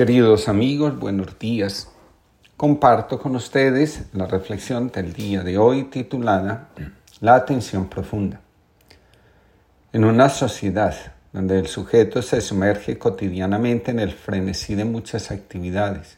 [0.00, 1.90] Queridos amigos, buenos días.
[2.56, 6.70] Comparto con ustedes la reflexión del día de hoy titulada
[7.20, 8.40] La atención profunda.
[9.92, 10.94] En una sociedad
[11.34, 16.16] donde el sujeto se sumerge cotidianamente en el frenesí de muchas actividades,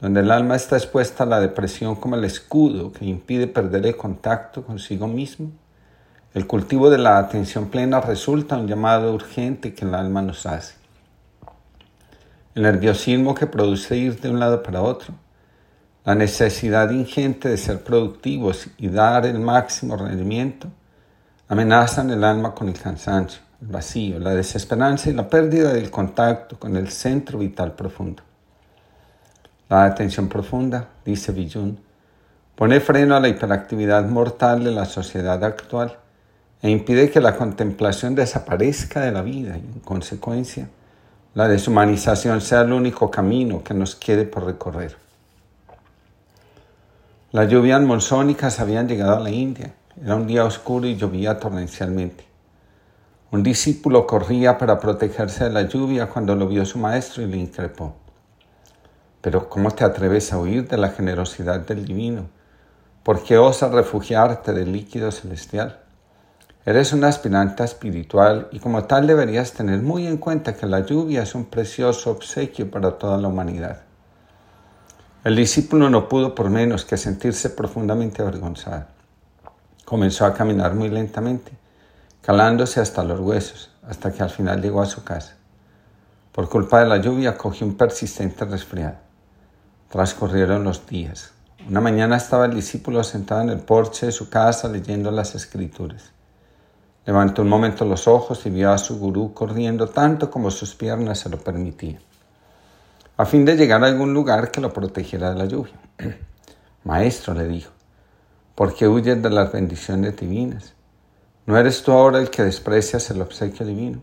[0.00, 3.96] donde el alma está expuesta a la depresión como el escudo que impide perder el
[3.96, 5.52] contacto consigo mismo,
[6.34, 10.81] el cultivo de la atención plena resulta un llamado urgente que el alma nos hace
[12.54, 15.14] el nerviosismo que produce ir de un lado para otro,
[16.04, 20.68] la necesidad ingente de ser productivos y dar el máximo rendimiento,
[21.48, 26.58] amenazan el alma con el cansancio, el vacío, la desesperanza y la pérdida del contacto
[26.58, 28.22] con el centro vital profundo.
[29.68, 31.78] La atención profunda, dice Villun,
[32.56, 35.96] pone freno a la hiperactividad mortal de la sociedad actual
[36.60, 40.68] e impide que la contemplación desaparezca de la vida y, en consecuencia,
[41.34, 44.96] la deshumanización sea el único camino que nos quede por recorrer.
[47.30, 49.72] Las lluvias monzónicas habían llegado a la India.
[50.02, 52.26] Era un día oscuro y llovía torrencialmente.
[53.30, 57.38] Un discípulo corría para protegerse de la lluvia cuando lo vio su maestro y le
[57.38, 57.94] increpó.
[59.22, 62.28] Pero ¿cómo te atreves a huir de la generosidad del divino?
[63.02, 65.81] ¿Por qué osas refugiarte del líquido celestial?
[66.64, 71.24] Eres un aspirante espiritual y como tal deberías tener muy en cuenta que la lluvia
[71.24, 73.80] es un precioso obsequio para toda la humanidad.
[75.24, 78.86] El discípulo no pudo por menos que sentirse profundamente avergonzado.
[79.84, 81.50] Comenzó a caminar muy lentamente,
[82.20, 85.34] calándose hasta los huesos, hasta que al final llegó a su casa.
[86.30, 88.98] Por culpa de la lluvia cogió un persistente resfriado.
[89.90, 91.32] Transcurrieron los días.
[91.68, 96.12] Una mañana estaba el discípulo sentado en el porche de su casa leyendo las escrituras.
[97.04, 101.18] Levantó un momento los ojos y vio a su gurú corriendo tanto como sus piernas
[101.18, 102.00] se lo permitían,
[103.16, 105.74] a fin de llegar a algún lugar que lo protegiera de la lluvia.
[106.84, 107.72] Maestro, le dijo,
[108.54, 110.74] ¿por qué huyes de las bendiciones divinas?
[111.44, 114.02] ¿No eres tú ahora el que desprecias el obsequio divino?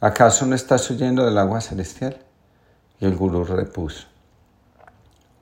[0.00, 2.16] ¿Acaso no estás huyendo del agua celestial?
[2.98, 4.06] Y el gurú repuso,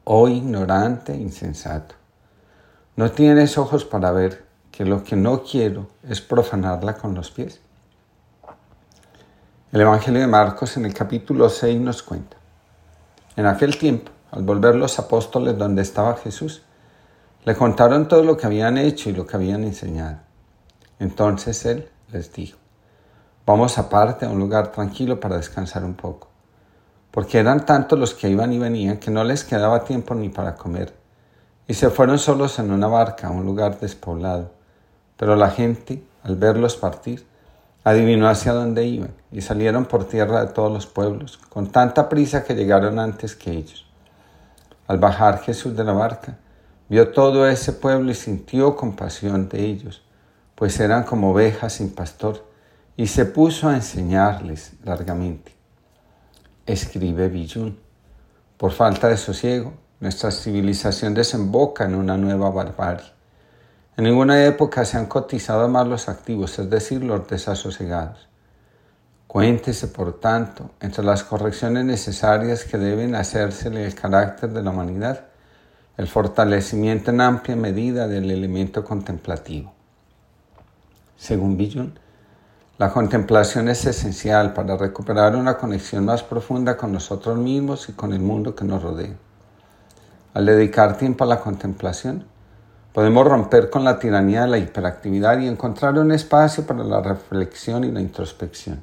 [0.02, 1.94] oh ignorante, insensato,
[2.96, 7.60] no tienes ojos para ver que lo que no quiero es profanarla con los pies.
[9.70, 12.36] El Evangelio de Marcos en el capítulo 6 nos cuenta,
[13.36, 16.62] en aquel tiempo, al volver los apóstoles donde estaba Jesús,
[17.44, 20.18] le contaron todo lo que habían hecho y lo que habían enseñado.
[20.98, 22.58] Entonces él les dijo,
[23.46, 26.30] vamos aparte a un lugar tranquilo para descansar un poco,
[27.12, 30.56] porque eran tantos los que iban y venían que no les quedaba tiempo ni para
[30.56, 30.92] comer,
[31.68, 34.63] y se fueron solos en una barca a un lugar despoblado
[35.16, 37.26] pero la gente, al verlos partir,
[37.84, 42.44] adivinó hacia dónde iban y salieron por tierra de todos los pueblos, con tanta prisa
[42.44, 43.86] que llegaron antes que ellos.
[44.86, 46.38] Al bajar Jesús de la barca,
[46.88, 50.02] vio todo ese pueblo y sintió compasión de ellos,
[50.54, 52.44] pues eran como ovejas sin pastor,
[52.96, 55.52] y se puso a enseñarles largamente.
[56.66, 57.78] Escribe Villun.
[58.56, 63.13] Por falta de sosiego, nuestra civilización desemboca en una nueva barbarie.
[63.96, 68.28] En ninguna época se han cotizado más los activos, es decir, los desasosegados.
[69.28, 75.26] Cuéntese, por tanto, entre las correcciones necesarias que deben hacérsele el carácter de la humanidad,
[75.96, 79.72] el fortalecimiento en amplia medida del elemento contemplativo.
[81.16, 81.96] Según Billon,
[82.78, 88.12] la contemplación es esencial para recuperar una conexión más profunda con nosotros mismos y con
[88.12, 89.14] el mundo que nos rodea.
[90.32, 92.24] Al dedicar tiempo a la contemplación,
[92.94, 97.82] Podemos romper con la tiranía de la hiperactividad y encontrar un espacio para la reflexión
[97.82, 98.80] y la introspección.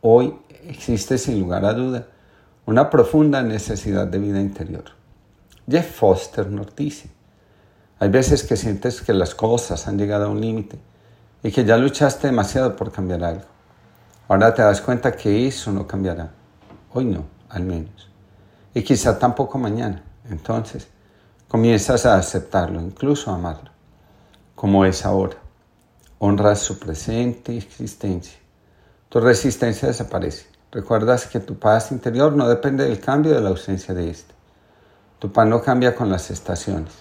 [0.00, 0.36] Hoy
[0.66, 2.08] existe sin lugar a duda
[2.66, 4.86] una profunda necesidad de vida interior.
[5.70, 7.08] Jeff Foster nos dice,
[8.00, 10.76] hay veces que sientes que las cosas han llegado a un límite
[11.44, 13.44] y que ya luchaste demasiado por cambiar algo.
[14.26, 16.32] Ahora te das cuenta que eso no cambiará.
[16.92, 18.10] Hoy no, al menos.
[18.74, 20.02] Y quizá tampoco mañana.
[20.28, 20.88] Entonces,
[21.50, 23.72] Comienzas a aceptarlo, incluso a amarlo,
[24.54, 25.36] como es ahora.
[26.20, 28.38] Honras su presente existencia.
[29.08, 30.46] Tu resistencia desaparece.
[30.70, 34.32] Recuerdas que tu paz interior no depende del cambio de la ausencia de éste.
[35.18, 36.92] Tu paz no cambia con las estaciones.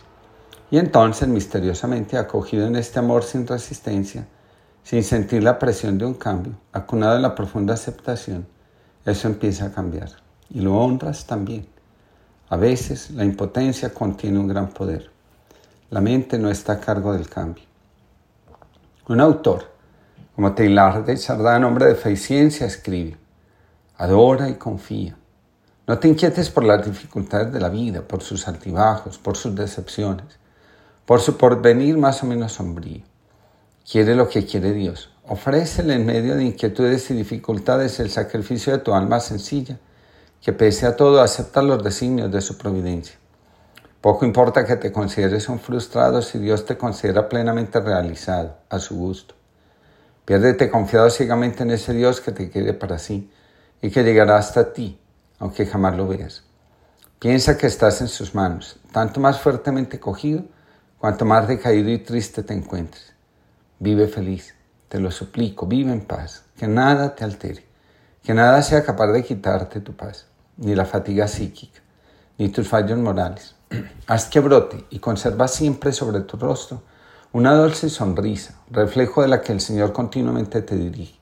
[0.72, 4.26] Y entonces, misteriosamente, acogido en este amor sin resistencia,
[4.82, 8.48] sin sentir la presión de un cambio, acunado en la profunda aceptación,
[9.06, 10.10] eso empieza a cambiar.
[10.50, 11.68] Y lo honras también.
[12.50, 15.12] A veces la impotencia contiene un gran poder.
[15.92, 17.64] La mente no está a cargo del cambio.
[19.08, 19.72] Un autor,
[20.36, 23.18] como Taylor de Chardin, hombre de fe y ciencia, escribe,
[23.98, 25.16] adora y confía,
[25.88, 30.40] No te inquietes por las dificultades de la vida, por sus altibajos, por sus decepciones,
[31.06, 33.04] por su porvenir más o menos sombrío.
[33.90, 35.10] Quiere lo que quiere Dios.
[35.28, 39.80] Ofrécele en medio de inquietudes y dificultades el sacrificio de tu alma sencilla,
[40.42, 43.18] que pese a todo acepta los designios de su providencia.
[44.02, 48.96] Poco importa que te consideres un frustrado si Dios te considera plenamente realizado, a su
[48.96, 49.36] gusto.
[50.24, 53.30] Piérdete confiado ciegamente en ese Dios que te quiere para sí
[53.82, 54.98] y que llegará hasta ti,
[55.40, 56.44] aunque jamás lo veas.
[57.20, 60.46] Piensa que estás en sus manos, tanto más fuertemente cogido,
[60.98, 63.14] cuanto más decaído y triste te encuentres.
[63.80, 64.56] Vive feliz,
[64.88, 67.66] te lo suplico, vive en paz, que nada te altere,
[68.24, 70.28] que nada sea capaz de quitarte tu paz,
[70.60, 71.80] ni la fatiga psíquica,
[72.38, 73.56] ni tus fallos morales.
[74.08, 76.84] Haz que brote y conserva siempre sobre tu rostro
[77.32, 81.20] una dulce sonrisa, reflejo de la que el Señor continuamente te dirige.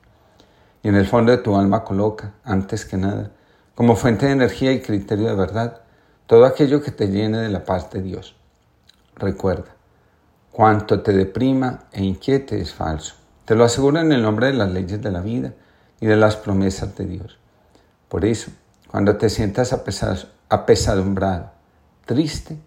[0.82, 3.30] Y en el fondo de tu alma coloca, antes que nada,
[3.74, 5.82] como fuente de energía y criterio de verdad,
[6.26, 8.36] todo aquello que te llene de la paz de Dios.
[9.16, 9.76] Recuerda,
[10.50, 13.14] cuanto te deprima e inquiete es falso.
[13.44, 15.52] Te lo aseguro en el nombre de las leyes de la vida
[16.00, 17.38] y de las promesas de Dios.
[18.08, 18.50] Por eso,
[18.90, 19.74] cuando te sientas
[20.48, 21.50] apesadumbrado,
[22.06, 22.58] triste,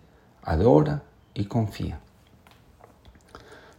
[0.44, 1.02] adora
[1.34, 2.00] y confía.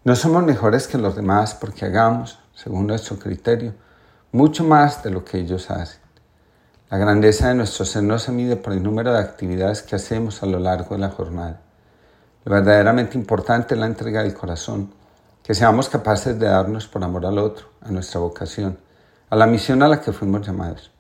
[0.05, 3.75] No somos mejores que los demás porque hagamos, según nuestro criterio,
[4.33, 6.01] mucho más de lo que ellos hacen.
[6.91, 10.43] La grandeza de nuestro ser no se mide por el número de actividades que hacemos
[10.43, 11.61] a lo largo de la jornada.
[12.45, 14.93] Lo verdaderamente importante es la entrega del corazón,
[15.43, 18.79] que seamos capaces de darnos por amor al otro, a nuestra vocación,
[19.31, 20.92] a la misión a la que fuimos llamados.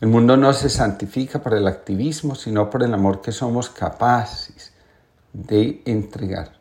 [0.00, 4.72] El mundo no se santifica por el activismo, sino por el amor que somos capaces
[5.32, 6.52] de entregar.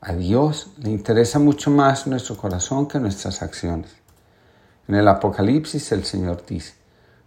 [0.00, 3.94] A Dios le interesa mucho más nuestro corazón que nuestras acciones.
[4.88, 6.74] En el Apocalipsis el Señor dice,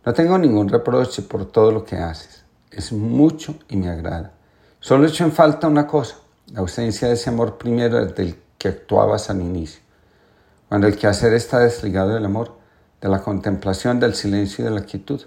[0.03, 4.33] no tengo ningún reproche por todo lo que haces, es mucho y me agrada.
[4.79, 6.15] Solo echo en falta una cosa,
[6.47, 9.81] la ausencia de ese amor primero del que actuabas al inicio.
[10.67, 12.62] Cuando el quehacer está desligado del amor,
[13.03, 15.21] de la contemplación del silencio y de la quietud,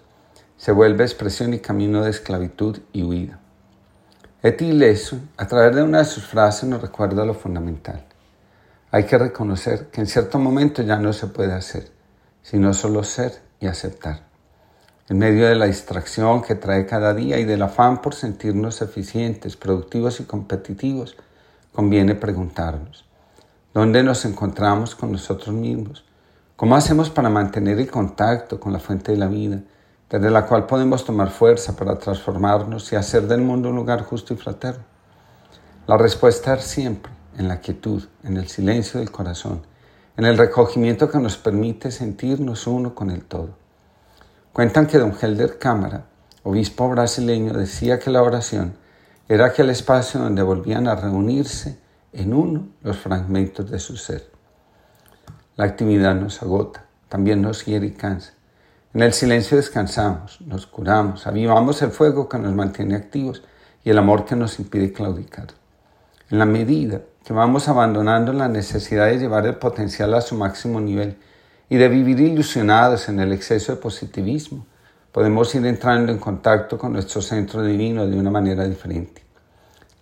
[0.57, 3.39] se vuelve expresión y camino de esclavitud y huida.
[4.43, 8.03] Etileso, a través de una de sus frases, nos recuerda lo fundamental.
[8.91, 11.91] Hay que reconocer que en cierto momento ya no se puede hacer,
[12.41, 14.23] sino solo ser y aceptar.
[15.11, 19.55] En medio de la distracción que trae cada día y del afán por sentirnos eficientes,
[19.55, 21.15] productivos y competitivos,
[21.75, 23.05] conviene preguntarnos,
[23.75, 26.07] ¿dónde nos encontramos con nosotros mismos?
[26.57, 29.61] ¿Cómo hacemos para mantener el contacto con la fuente de la vida,
[30.09, 34.33] desde la cual podemos tomar fuerza para transformarnos y hacer del mundo un lugar justo
[34.33, 34.83] y fraterno?
[35.87, 39.67] La respuesta es siempre en la quietud, en el silencio del corazón,
[40.17, 43.51] en el recogimiento que nos permite sentirnos uno con el todo.
[44.55, 46.07] Cuentan que don Helder Cámara,
[46.43, 48.79] obispo brasileño, decía que la oración
[49.29, 51.79] era aquel espacio donde volvían a reunirse
[52.15, 54.36] en uno los fragmentos de su ser.
[55.57, 58.35] La actividad nos agota, también nos hiere y cansa.
[58.93, 63.43] En el silencio descansamos, nos curamos, avivamos el fuego que nos mantiene activos
[63.83, 65.47] y el amor que nos impide claudicar.
[66.29, 70.79] En la medida que vamos abandonando la necesidad de llevar el potencial a su máximo
[70.79, 71.17] nivel
[71.71, 74.67] y de vivir ilusionados en el exceso de positivismo,
[75.11, 79.25] podemos ir entrando en contacto con nuestro centro divino de una manera diferente.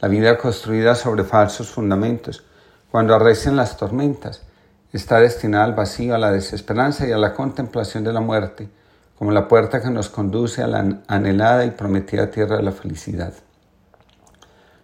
[0.00, 2.42] La vida construida sobre falsos fundamentos,
[2.90, 4.42] cuando arrecian las tormentas,
[4.96, 8.68] está destinada al vacío, a la desesperanza y a la contemplación de la muerte,
[9.18, 13.32] como la puerta que nos conduce a la anhelada y prometida tierra de la felicidad.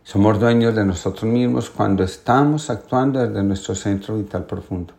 [0.03, 4.95] Somos dueños de nosotros mismos cuando estamos actuando desde nuestro centro vital profundo.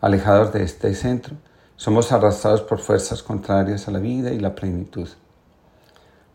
[0.00, 1.34] Alejados de este centro,
[1.76, 5.08] somos arrastrados por fuerzas contrarias a la vida y la plenitud.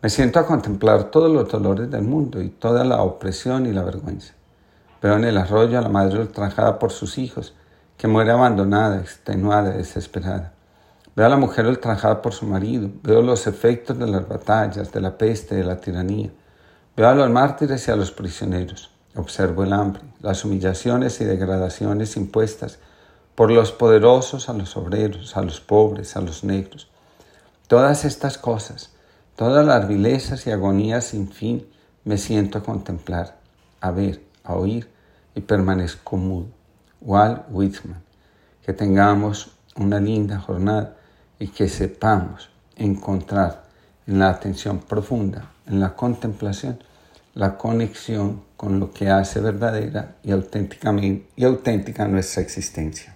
[0.02, 3.84] Me siento a contemplar todos los dolores del mundo y toda la opresión y la
[3.84, 4.34] vergüenza.
[5.02, 7.54] Veo en el arroyo a la madre ultrajada por sus hijos,
[7.98, 10.54] que muere abandonada, extenuada, desesperada.
[11.16, 15.00] Veo a la mujer ultrajada por su marido, veo los efectos de las batallas, de
[15.00, 16.30] la peste, de la tiranía.
[16.98, 18.92] Veo a los mártires y a los prisioneros.
[19.16, 22.80] Observo el hambre, las humillaciones y degradaciones impuestas
[23.34, 26.90] por los poderosos a los obreros, a los pobres, a los negros.
[27.68, 28.92] Todas estas cosas,
[29.38, 31.66] todas las vilezas y agonías sin fin,
[32.04, 33.38] me siento a contemplar,
[33.80, 34.90] a ver, a oír
[35.34, 36.48] y permanezco mudo.
[37.05, 38.03] Walt Whitman.
[38.65, 40.97] Que tengamos una linda jornada
[41.39, 43.63] y que sepamos encontrar
[44.07, 46.79] en la atención profunda, en la contemplación,
[47.33, 53.14] la conexión con lo que hace verdadera y, auténticamente, y auténtica nuestra existencia.